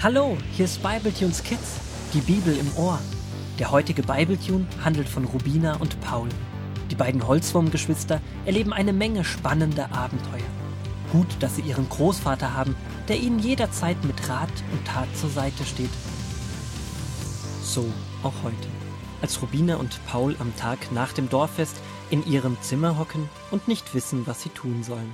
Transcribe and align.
Hallo, 0.00 0.38
hier 0.52 0.66
ist 0.66 0.80
Bibletunes 0.80 1.42
Kids, 1.42 1.80
die 2.14 2.20
Bibel 2.20 2.56
im 2.56 2.70
Ohr. 2.76 3.00
Der 3.58 3.72
heutige 3.72 4.04
Bibletune 4.04 4.64
handelt 4.84 5.08
von 5.08 5.24
Rubina 5.24 5.74
und 5.78 6.00
Paul. 6.00 6.28
Die 6.88 6.94
beiden 6.94 7.26
Holzwurmgeschwister 7.26 8.20
erleben 8.46 8.72
eine 8.72 8.92
Menge 8.92 9.24
spannender 9.24 9.90
Abenteuer. 9.90 10.46
Gut, 11.10 11.26
dass 11.40 11.56
sie 11.56 11.62
ihren 11.62 11.88
Großvater 11.88 12.54
haben, 12.54 12.76
der 13.08 13.18
ihnen 13.18 13.40
jederzeit 13.40 13.96
mit 14.04 14.28
Rat 14.28 14.52
und 14.70 14.86
Tat 14.86 15.08
zur 15.16 15.30
Seite 15.30 15.64
steht. 15.64 15.90
So 17.60 17.84
auch 18.22 18.34
heute, 18.44 18.68
als 19.20 19.42
Rubina 19.42 19.78
und 19.78 19.98
Paul 20.06 20.36
am 20.38 20.54
Tag 20.54 20.92
nach 20.92 21.12
dem 21.12 21.28
Dorffest 21.28 21.74
in 22.10 22.24
ihrem 22.24 22.56
Zimmer 22.60 23.00
hocken 23.00 23.28
und 23.50 23.66
nicht 23.66 23.92
wissen, 23.96 24.28
was 24.28 24.44
sie 24.44 24.50
tun 24.50 24.84
sollen. 24.84 25.12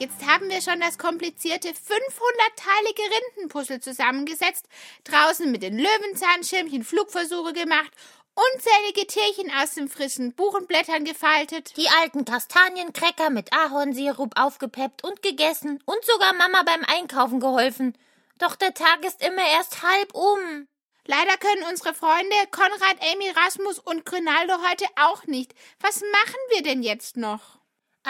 Jetzt 0.00 0.26
haben 0.26 0.48
wir 0.48 0.62
schon 0.62 0.80
das 0.80 0.96
komplizierte 0.96 1.68
500-teilige 1.68 3.02
Rindenpuzzle 3.36 3.80
zusammengesetzt, 3.80 4.64
draußen 5.04 5.52
mit 5.52 5.62
den 5.62 5.76
Löwenzahnschirmchen 5.76 6.84
Flugversuche 6.84 7.52
gemacht, 7.52 7.92
unzählige 8.34 9.06
Tierchen 9.06 9.52
aus 9.60 9.74
den 9.74 9.90
frischen 9.90 10.32
Buchenblättern 10.32 11.04
gefaltet, 11.04 11.76
die 11.76 11.90
alten 12.00 12.24
Kastaniencracker 12.24 13.28
mit 13.28 13.52
Ahornsirup 13.52 14.40
aufgepeppt 14.40 15.04
und 15.04 15.20
gegessen 15.20 15.82
und 15.84 16.02
sogar 16.06 16.32
Mama 16.32 16.62
beim 16.62 16.82
Einkaufen 16.86 17.38
geholfen. 17.38 17.92
Doch 18.38 18.56
der 18.56 18.72
Tag 18.72 19.04
ist 19.04 19.22
immer 19.22 19.46
erst 19.52 19.82
halb 19.82 20.14
um. 20.14 20.66
Leider 21.04 21.36
können 21.36 21.64
unsere 21.68 21.92
Freunde 21.92 22.36
Konrad, 22.50 22.96
Amy, 23.12 23.28
Rasmus 23.36 23.78
und 23.78 24.06
Grinaldo 24.06 24.54
heute 24.66 24.86
auch 24.96 25.26
nicht. 25.26 25.54
Was 25.78 26.00
machen 26.00 26.40
wir 26.48 26.62
denn 26.62 26.82
jetzt 26.82 27.18
noch? 27.18 27.59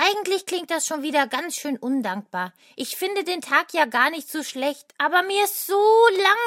Eigentlich 0.02 0.46
klingt 0.46 0.70
das 0.70 0.86
schon 0.86 1.02
wieder 1.02 1.26
ganz 1.26 1.56
schön 1.56 1.76
undankbar. 1.76 2.54
Ich 2.74 2.96
finde 2.96 3.22
den 3.22 3.42
Tag 3.42 3.74
ja 3.74 3.84
gar 3.84 4.08
nicht 4.08 4.30
so 4.30 4.42
schlecht, 4.42 4.86
aber 4.96 5.22
mir 5.22 5.44
ist 5.44 5.66
so 5.66 5.78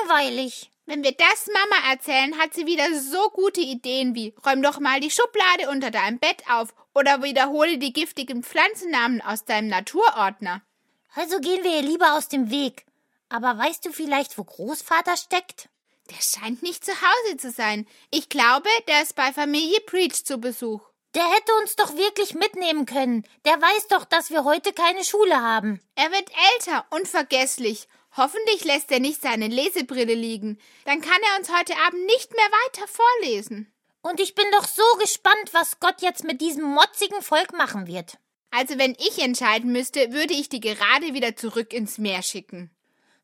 langweilig. 0.08 0.72
Wenn 0.88 1.04
wir 1.04 1.12
das 1.12 1.48
Mama 1.54 1.92
erzählen, 1.92 2.36
hat 2.40 2.56
sie 2.56 2.66
wieder 2.66 3.00
so 3.00 3.30
gute 3.30 3.62
Ideen 3.62 4.16
wie 4.16 4.34
räum 4.44 4.64
doch 4.64 4.80
mal 4.80 5.00
die 5.00 5.12
Schublade 5.12 5.70
unter 5.70 5.92
deinem 5.92 6.18
Bett 6.18 6.42
auf 6.50 6.74
oder 6.96 7.22
wiederhole 7.22 7.78
die 7.78 7.94
giftigen 7.94 8.42
Pflanzennamen 8.42 9.22
aus 9.22 9.46
deinem 9.46 9.68
Naturordner. 9.68 10.64
Also 11.14 11.40
gehen 11.40 11.64
wir 11.64 11.76
ihr 11.76 11.84
lieber 11.84 12.14
aus 12.14 12.30
dem 12.30 12.50
Weg. 12.50 12.88
Aber 13.30 13.56
weißt 13.56 13.86
du 13.86 13.92
vielleicht, 13.92 14.36
wo 14.40 14.46
Großvater 14.46 15.16
steckt? 15.16 15.70
Der 16.10 16.22
scheint 16.22 16.64
nicht 16.64 16.84
zu 16.84 16.92
Hause 16.92 17.38
zu 17.38 17.52
sein. 17.52 17.86
Ich 18.10 18.30
glaube, 18.30 18.70
der 18.88 19.04
ist 19.04 19.16
bei 19.16 19.32
Familie 19.32 19.80
Preach 19.82 20.26
zu 20.26 20.40
Besuch. 20.40 20.82
Der 21.16 21.30
hätte 21.30 21.54
uns 21.62 21.76
doch 21.76 21.96
wirklich 21.96 22.34
mitnehmen 22.34 22.86
können. 22.86 23.24
Der 23.46 23.62
weiß 23.62 23.88
doch, 23.88 24.06
dass 24.06 24.32
wir 24.32 24.44
heute 24.46 24.74
keine 24.74 25.04
Schule 25.04 25.40
haben. 25.40 25.80
Er 25.96 26.12
wird 26.12 26.30
älter, 26.56 26.86
unvergesslich. 26.90 27.88
Hoffentlich 28.18 28.64
lässt 28.64 28.92
er 28.92 29.00
nicht 29.00 29.22
seine 29.22 29.48
Lesebrille 29.48 30.14
liegen. 30.16 30.60
Dann 30.86 31.02
kann 31.02 31.22
er 31.32 31.40
uns 31.40 31.52
heute 31.52 31.76
Abend 31.88 32.06
nicht 32.06 32.32
mehr 32.32 32.46
weiter 32.66 32.88
vorlesen. 32.88 33.72
Und 34.02 34.20
ich 34.20 34.36
bin 34.36 34.46
doch 34.52 34.66
so 34.68 34.84
gespannt, 35.00 35.54
was 35.54 35.80
Gott 35.80 36.02
jetzt 36.02 36.24
mit 36.24 36.42
diesem 36.42 36.64
motzigen 36.64 37.22
Volk 37.22 37.54
machen 37.54 37.88
wird. 37.88 38.18
Also 38.52 38.78
wenn 38.78 38.96
ich 39.00 39.20
entscheiden 39.20 39.72
müsste, 39.72 40.12
würde 40.12 40.34
ich 40.34 40.50
die 40.50 40.60
gerade 40.60 41.14
wieder 41.14 41.36
zurück 41.36 41.74
ins 41.74 41.98
Meer 41.98 42.22
schicken. 42.22 42.70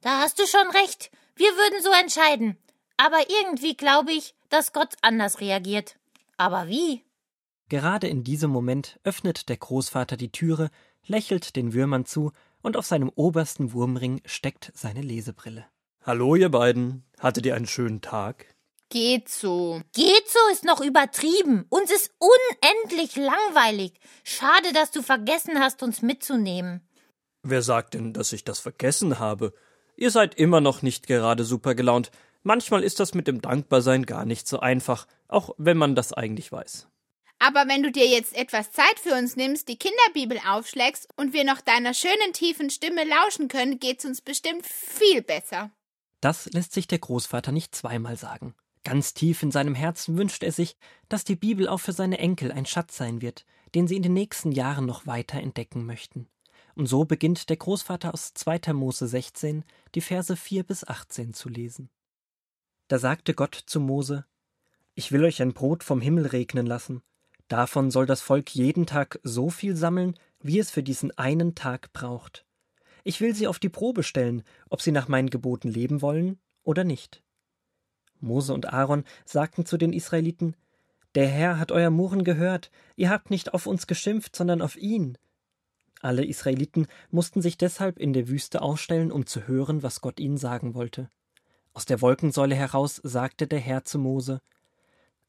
Da 0.01 0.21
hast 0.21 0.39
du 0.39 0.47
schon 0.47 0.67
recht. 0.71 1.11
Wir 1.35 1.55
würden 1.55 1.83
so 1.83 1.91
entscheiden. 1.91 2.57
Aber 2.97 3.29
irgendwie 3.29 3.75
glaube 3.75 4.11
ich, 4.11 4.33
dass 4.49 4.73
Gott 4.73 4.95
anders 5.01 5.39
reagiert. 5.39 5.95
Aber 6.37 6.67
wie? 6.67 7.03
Gerade 7.69 8.07
in 8.07 8.23
diesem 8.23 8.49
Moment 8.49 8.99
öffnet 9.03 9.47
der 9.47 9.57
Großvater 9.57 10.17
die 10.17 10.31
Türe, 10.31 10.71
lächelt 11.05 11.55
den 11.55 11.73
Würmern 11.73 12.03
zu 12.03 12.31
und 12.63 12.75
auf 12.75 12.87
seinem 12.87 13.09
obersten 13.09 13.73
Wurmring 13.73 14.21
steckt 14.25 14.71
seine 14.73 15.01
Lesebrille. 15.01 15.65
Hallo, 16.03 16.35
ihr 16.35 16.49
beiden. 16.49 17.03
Hattet 17.19 17.45
ihr 17.45 17.55
einen 17.55 17.67
schönen 17.67 18.01
Tag? 18.01 18.47
Geht 18.89 19.29
so. 19.29 19.81
Geht 19.93 20.27
so 20.27 20.39
ist 20.51 20.65
noch 20.65 20.81
übertrieben. 20.81 21.67
Uns 21.69 21.91
ist 21.91 22.11
unendlich 22.17 23.15
langweilig. 23.15 23.93
Schade, 24.23 24.73
dass 24.73 24.89
du 24.89 25.03
vergessen 25.03 25.59
hast, 25.59 25.83
uns 25.83 26.01
mitzunehmen. 26.01 26.81
Wer 27.43 27.61
sagt 27.61 27.93
denn, 27.93 28.13
dass 28.13 28.33
ich 28.33 28.43
das 28.43 28.59
vergessen 28.59 29.19
habe? 29.19 29.53
Ihr 29.95 30.09
seid 30.09 30.33
immer 30.33 30.59
noch 30.59 30.81
nicht 30.81 31.05
gerade 31.05 31.43
super 31.43 31.75
gelaunt. 31.75 32.09
Manchmal 32.41 32.83
ist 32.83 32.99
das 32.99 33.13
mit 33.13 33.27
dem 33.27 33.41
Dankbarsein 33.41 34.07
gar 34.07 34.25
nicht 34.25 34.47
so 34.47 34.59
einfach, 34.59 35.05
auch 35.27 35.53
wenn 35.59 35.77
man 35.77 35.93
das 35.93 36.13
eigentlich 36.13 36.51
weiß. 36.51 36.87
Aber 37.39 37.67
wenn 37.67 37.83
du 37.83 37.91
dir 37.91 38.05
jetzt 38.05 38.35
etwas 38.35 38.71
Zeit 38.71 38.99
für 39.01 39.13
uns 39.13 39.37
nimmst, 39.37 39.69
die 39.69 39.77
Kinderbibel 39.77 40.39
aufschlägst 40.45 41.07
und 41.15 41.31
wir 41.31 41.45
noch 41.45 41.61
deiner 41.61 41.93
schönen 41.93 42.33
tiefen 42.33 42.69
Stimme 42.69 43.05
lauschen 43.05 43.47
können, 43.47 43.79
geht's 43.79 44.03
uns 44.03 44.21
bestimmt 44.21 44.65
viel 44.65 45.21
besser. 45.21 45.71
Das 46.19 46.47
lässt 46.51 46.73
sich 46.73 46.87
der 46.87 46.99
Großvater 46.99 47.53
nicht 47.53 47.73
zweimal 47.73 48.17
sagen. 48.17 48.55
Ganz 48.83 49.13
tief 49.13 49.41
in 49.41 49.51
seinem 49.51 49.73
Herzen 49.73 50.17
wünscht 50.17 50.43
er 50.43 50.51
sich, 50.51 50.75
dass 51.07 51.23
die 51.23 51.37
Bibel 51.37 51.69
auch 51.69 51.79
für 51.79 51.93
seine 51.93 52.17
Enkel 52.17 52.51
ein 52.51 52.65
Schatz 52.65 52.97
sein 52.97 53.21
wird, 53.21 53.45
den 53.73 53.87
sie 53.87 53.95
in 53.95 54.03
den 54.03 54.13
nächsten 54.13 54.51
Jahren 54.51 54.85
noch 54.85 55.07
weiter 55.07 55.39
entdecken 55.39 55.85
möchten. 55.85 56.27
Und 56.75 56.87
so 56.87 57.05
beginnt 57.05 57.49
der 57.49 57.57
Großvater 57.57 58.13
aus 58.13 58.33
2. 58.33 58.73
Mose 58.73 59.07
16 59.07 59.63
die 59.95 60.01
Verse 60.01 60.35
4 60.35 60.63
bis 60.63 60.85
18 60.85 61.33
zu 61.33 61.49
lesen. 61.49 61.89
Da 62.87 62.99
sagte 62.99 63.33
Gott 63.33 63.55
zu 63.55 63.79
Mose: 63.79 64.25
Ich 64.95 65.11
will 65.11 65.23
euch 65.23 65.41
ein 65.41 65.53
Brot 65.53 65.83
vom 65.83 66.01
Himmel 66.01 66.27
regnen 66.27 66.65
lassen, 66.65 67.01
Davon 67.49 67.89
soll 67.89 68.05
das 68.05 68.21
Volk 68.21 68.53
jeden 68.55 68.85
Tag 68.85 69.19
so 69.23 69.49
viel 69.49 69.75
sammeln, 69.75 70.15
wie 70.39 70.59
es 70.59 70.71
für 70.71 70.83
diesen 70.83 71.15
einen 71.17 71.55
Tag 71.55 71.91
braucht. 71.91 72.45
Ich 73.03 73.21
will 73.21 73.33
sie 73.33 73.47
auf 73.47 73.57
die 73.59 73.69
Probe 73.69 74.03
stellen, 74.03 74.43
ob 74.69 74.81
sie 74.81 74.91
nach 74.91 75.07
meinen 75.07 75.31
Geboten 75.31 75.67
leben 75.67 76.01
wollen 76.01 76.39
oder 76.63 76.83
nicht. 76.83 77.23
Mose 78.19 78.53
und 78.53 78.71
Aaron 78.71 79.03
sagten 79.25 79.65
zu 79.65 79.77
den 79.77 79.93
Israeliten 79.93 80.55
Der 81.15 81.27
Herr 81.27 81.57
hat 81.57 81.71
euer 81.71 81.89
Murren 81.89 82.23
gehört, 82.23 82.69
ihr 82.95 83.09
habt 83.09 83.31
nicht 83.31 83.53
auf 83.53 83.65
uns 83.65 83.87
geschimpft, 83.87 84.35
sondern 84.35 84.61
auf 84.61 84.77
ihn. 84.77 85.17
Alle 86.01 86.25
Israeliten 86.25 86.87
mussten 87.09 87.41
sich 87.41 87.57
deshalb 87.57 87.97
in 87.97 88.13
der 88.13 88.27
Wüste 88.27 88.61
aufstellen, 88.61 89.11
um 89.11 89.25
zu 89.25 89.47
hören, 89.47 89.81
was 89.81 90.01
Gott 90.01 90.19
ihnen 90.19 90.37
sagen 90.37 90.75
wollte. 90.75 91.09
Aus 91.73 91.85
der 91.85 92.01
Wolkensäule 92.01 92.55
heraus 92.55 93.01
sagte 93.03 93.47
der 93.47 93.59
Herr 93.59 93.85
zu 93.85 93.97
Mose 93.97 94.39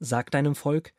Sag 0.01 0.31
deinem 0.31 0.55
Volk, 0.55 0.93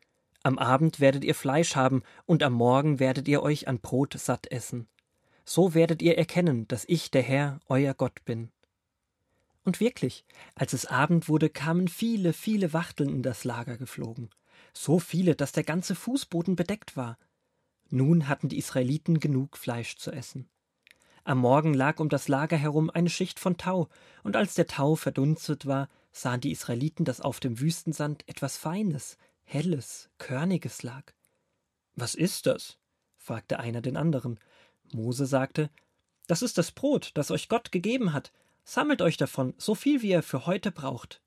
am 0.44 0.58
Abend 0.58 1.00
werdet 1.00 1.24
ihr 1.24 1.36
Fleisch 1.36 1.76
haben, 1.76 2.04
und 2.26 2.44
am 2.44 2.54
Morgen 2.54 3.00
werdet 3.00 3.28
ihr 3.28 3.44
euch 3.44 3.68
an 3.68 3.80
Brot 3.80 4.16
satt 4.18 4.52
essen. 4.52 4.88
So 5.46 5.74
werdet 5.74 6.02
ihr 6.02 6.18
erkennen, 6.18 6.68
dass 6.68 6.86
ich 6.88 7.12
der 7.12 7.22
Herr, 7.22 7.60
euer 7.68 7.94
Gott 7.94 8.26
bin. 8.26 8.50
Und 9.64 9.80
wirklich, 9.80 10.26
als 10.56 10.74
es 10.74 10.86
Abend 10.86 11.30
wurde, 11.30 11.50
kamen 11.50 11.88
viele, 11.88 12.34
viele 12.34 12.74
Wachteln 12.74 13.10
in 13.10 13.22
das 13.24 13.44
Lager 13.44 13.78
geflogen. 13.78 14.30
So 14.74 15.00
viele, 15.00 15.36
dass 15.36 15.52
der 15.52 15.64
ganze 15.64 15.94
Fußboden 15.94 16.56
bedeckt 16.56 16.98
war. 16.98 17.18
Nun 17.90 18.28
hatten 18.28 18.50
die 18.50 18.58
Israeliten 18.58 19.20
genug 19.20 19.58
Fleisch 19.58 19.98
zu 19.98 20.12
essen. 20.12 20.48
Am 21.24 21.38
Morgen 21.38 21.76
lag 21.76 22.00
um 22.00 22.10
das 22.10 22.28
Lager 22.28 22.58
herum 22.58 22.90
eine 22.90 23.10
Schicht 23.10 23.40
von 23.40 23.58
Tau, 23.58 23.90
und 24.24 24.36
als 24.36 24.56
der 24.56 24.66
Tau 24.66 24.96
verdunstet 24.96 25.68
war, 25.68 25.88
sahen 26.12 26.42
die 26.42 26.52
Israeliten, 26.52 27.06
dass 27.06 27.22
auf 27.22 27.40
dem 27.40 27.60
Wüstensand 27.60 28.28
etwas 28.28 28.58
Feines, 28.58 29.18
helles, 29.52 30.10
körniges 30.18 30.82
lag. 30.84 31.12
Was 31.96 32.16
ist 32.16 32.46
das? 32.46 32.78
fragte 33.18 33.60
einer 33.60 33.82
den 33.82 33.98
anderen. 33.98 34.40
Mose 34.94 35.26
sagte, 35.26 35.70
Das 36.28 36.42
ist 36.42 36.58
das 36.58 36.72
Brot, 36.72 37.12
das 37.16 37.32
euch 37.32 37.50
Gott 37.50 37.72
gegeben 37.72 38.14
hat. 38.14 38.32
Sammelt 38.64 39.02
euch 39.02 39.18
davon, 39.18 39.54
so 39.58 39.76
viel 39.76 40.02
wie 40.02 40.12
ihr 40.12 40.24
für 40.24 40.46
heute 40.46 40.72
braucht. 40.72 41.22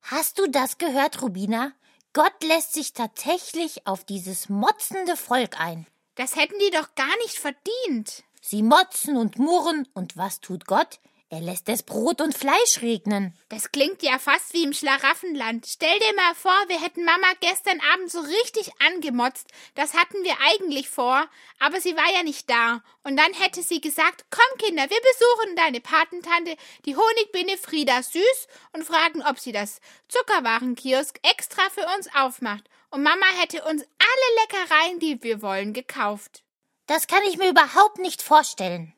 Hast 0.00 0.38
du 0.38 0.46
das 0.50 0.78
gehört, 0.78 1.20
Rubina? 1.20 1.72
Gott 2.14 2.42
lässt 2.42 2.72
sich 2.74 2.92
tatsächlich 2.92 3.86
auf 3.86 4.04
dieses 4.04 4.48
motzende 4.48 5.16
Volk 5.16 5.60
ein. 5.60 5.86
Das 6.14 6.36
hätten 6.36 6.54
die 6.60 6.70
doch 6.70 6.94
gar 6.94 7.16
nicht 7.24 7.38
verdient. 7.38 8.24
Sie 8.40 8.62
motzen 8.62 9.16
und 9.16 9.38
murren, 9.38 9.88
und 9.94 10.16
was 10.16 10.40
tut 10.40 10.66
Gott? 10.66 11.00
Er 11.30 11.40
lässt 11.40 11.68
es 11.68 11.82
Brot 11.82 12.20
und 12.20 12.36
Fleisch 12.36 12.80
regnen. 12.82 13.36
Das 13.48 13.72
klingt 13.72 14.02
ja 14.02 14.18
fast 14.18 14.52
wie 14.52 14.62
im 14.62 14.72
Schlaraffenland. 14.72 15.66
Stell 15.66 15.98
dir 15.98 16.14
mal 16.14 16.34
vor, 16.34 16.54
wir 16.68 16.80
hätten 16.80 17.04
Mama 17.04 17.26
gestern 17.40 17.80
Abend 17.92 18.10
so 18.10 18.20
richtig 18.20 18.70
angemotzt. 18.80 19.48
Das 19.74 19.94
hatten 19.94 20.22
wir 20.22 20.36
eigentlich 20.40 20.88
vor, 20.88 21.26
aber 21.58 21.80
sie 21.80 21.96
war 21.96 22.12
ja 22.14 22.22
nicht 22.22 22.48
da. 22.48 22.82
Und 23.02 23.16
dann 23.16 23.32
hätte 23.32 23.62
sie 23.62 23.80
gesagt, 23.80 24.26
komm 24.30 24.58
Kinder, 24.58 24.82
wir 24.82 25.00
besuchen 25.00 25.56
deine 25.56 25.80
Patentante, 25.80 26.56
die 26.84 26.94
Honigbiene 26.94 27.56
Frieda 27.56 28.02
Süß 28.02 28.46
und 28.72 28.84
fragen, 28.84 29.22
ob 29.22 29.40
sie 29.40 29.52
das 29.52 29.80
Zuckerwarenkiosk 30.08 31.18
extra 31.22 31.62
für 31.70 31.86
uns 31.96 32.08
aufmacht. 32.14 32.68
Und 32.90 33.02
Mama 33.02 33.26
hätte 33.40 33.64
uns 33.64 33.82
alle 33.82 34.40
Leckereien, 34.42 35.00
die 35.00 35.22
wir 35.22 35.42
wollen, 35.42 35.72
gekauft. 35.72 36.42
Das 36.86 37.06
kann 37.06 37.22
ich 37.24 37.38
mir 37.38 37.48
überhaupt 37.48 37.98
nicht 37.98 38.22
vorstellen. 38.22 38.94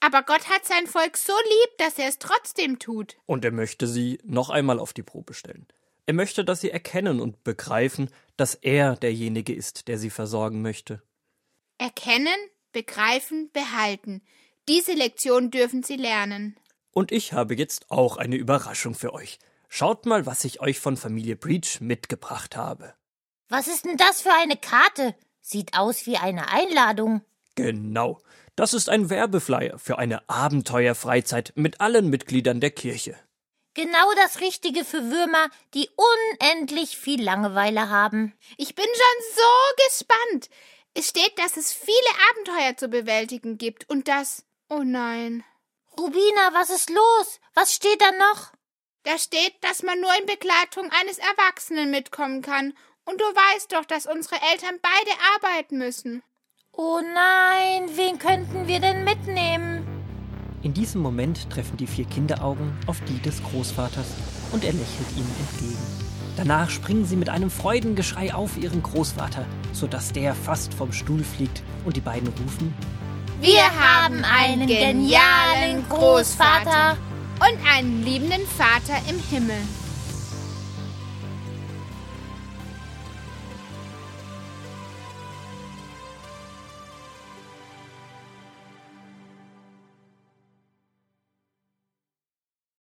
Aber 0.00 0.22
Gott 0.22 0.48
hat 0.48 0.66
sein 0.66 0.86
Volk 0.86 1.16
so 1.16 1.32
lieb, 1.32 1.78
dass 1.78 1.98
er 1.98 2.08
es 2.08 2.18
trotzdem 2.18 2.78
tut. 2.78 3.16
Und 3.26 3.44
er 3.44 3.52
möchte 3.52 3.86
sie 3.86 4.18
noch 4.24 4.50
einmal 4.50 4.78
auf 4.78 4.92
die 4.92 5.02
Probe 5.02 5.34
stellen. 5.34 5.66
Er 6.06 6.14
möchte, 6.14 6.44
dass 6.44 6.60
sie 6.60 6.70
erkennen 6.70 7.20
und 7.20 7.42
begreifen, 7.42 8.10
dass 8.36 8.54
er 8.54 8.94
derjenige 8.96 9.52
ist, 9.54 9.88
der 9.88 9.98
sie 9.98 10.10
versorgen 10.10 10.62
möchte. 10.62 11.02
Erkennen, 11.78 12.36
begreifen, 12.72 13.50
behalten. 13.52 14.22
Diese 14.68 14.92
Lektion 14.92 15.50
dürfen 15.50 15.82
sie 15.82 15.96
lernen. 15.96 16.56
Und 16.92 17.12
ich 17.12 17.32
habe 17.32 17.54
jetzt 17.54 17.90
auch 17.90 18.16
eine 18.16 18.36
Überraschung 18.36 18.94
für 18.94 19.12
euch. 19.12 19.38
Schaut 19.68 20.06
mal, 20.06 20.26
was 20.26 20.44
ich 20.44 20.60
euch 20.60 20.78
von 20.78 20.96
Familie 20.96 21.36
Breach 21.36 21.80
mitgebracht 21.80 22.56
habe. 22.56 22.94
Was 23.48 23.66
ist 23.66 23.84
denn 23.84 23.96
das 23.96 24.22
für 24.22 24.32
eine 24.32 24.56
Karte? 24.56 25.14
Sieht 25.40 25.76
aus 25.76 26.06
wie 26.06 26.16
eine 26.16 26.48
Einladung. 26.48 27.22
Genau. 27.56 28.20
Das 28.54 28.72
ist 28.72 28.88
ein 28.88 29.10
Werbeflyer 29.10 29.78
für 29.78 29.98
eine 29.98 30.28
Abenteuerfreizeit 30.28 31.52
mit 31.56 31.80
allen 31.80 32.08
Mitgliedern 32.08 32.60
der 32.60 32.70
Kirche. 32.70 33.18
Genau 33.74 34.14
das 34.14 34.40
Richtige 34.40 34.84
für 34.86 35.10
Würmer, 35.10 35.50
die 35.74 35.90
unendlich 36.40 36.96
viel 36.96 37.22
Langeweile 37.22 37.90
haben. 37.90 38.32
Ich 38.56 38.74
bin 38.74 38.86
schon 38.86 39.34
so 39.34 39.84
gespannt. 39.84 40.48
Es 40.94 41.10
steht, 41.10 41.38
dass 41.38 41.58
es 41.58 41.72
viele 41.74 41.96
Abenteuer 42.30 42.76
zu 42.78 42.88
bewältigen 42.88 43.58
gibt 43.58 43.88
und 43.90 44.08
das. 44.08 44.46
Oh 44.70 44.82
nein. 44.82 45.44
Rubina, 45.98 46.54
was 46.54 46.70
ist 46.70 46.88
los? 46.88 47.40
Was 47.52 47.74
steht 47.74 48.00
da 48.00 48.12
noch? 48.12 48.52
Da 49.02 49.18
steht, 49.18 49.52
dass 49.60 49.82
man 49.82 50.00
nur 50.00 50.10
in 50.18 50.26
Begleitung 50.26 50.90
eines 50.90 51.18
Erwachsenen 51.18 51.90
mitkommen 51.90 52.40
kann. 52.40 52.72
Und 53.04 53.20
du 53.20 53.24
weißt 53.24 53.72
doch, 53.72 53.84
dass 53.84 54.06
unsere 54.06 54.36
Eltern 54.50 54.80
beide 54.80 55.10
arbeiten 55.34 55.78
müssen. 55.78 56.22
Oh 56.72 57.00
nein, 57.00 57.14
wen 57.94 58.18
könnten 58.18 58.66
wir 58.66 58.80
denn 58.80 59.04
mitnehmen? 59.04 59.86
In 60.62 60.74
diesem 60.74 61.00
Moment 61.00 61.48
treffen 61.50 61.76
die 61.76 61.86
vier 61.86 62.06
Kinderaugen 62.06 62.72
auf 62.86 63.00
die 63.02 63.20
des 63.20 63.42
Großvaters 63.42 64.06
und 64.52 64.64
er 64.64 64.72
lächelt 64.72 65.16
ihnen 65.16 65.32
entgegen. 65.50 66.06
Danach 66.36 66.70
springen 66.70 67.06
sie 67.06 67.16
mit 67.16 67.28
einem 67.28 67.50
Freudengeschrei 67.50 68.34
auf 68.34 68.58
ihren 68.58 68.82
Großvater, 68.82 69.46
sodass 69.72 70.12
der 70.12 70.34
fast 70.34 70.74
vom 70.74 70.92
Stuhl 70.92 71.24
fliegt 71.24 71.62
und 71.84 71.96
die 71.96 72.00
beiden 72.00 72.28
rufen: 72.28 72.74
Wir 73.40 73.62
haben 73.62 74.22
einen 74.24 74.66
genialen 74.66 75.88
Großvater 75.88 76.96
und 77.40 77.58
einen 77.70 78.02
liebenden 78.02 78.46
Vater 78.46 79.00
im 79.08 79.18
Himmel. 79.18 79.60